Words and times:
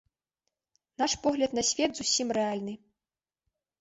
Наш 0.99 1.11
погляд 1.27 1.51
на 1.59 1.63
свет 1.73 1.91
зусім 2.03 2.27
рэальны. 2.39 2.73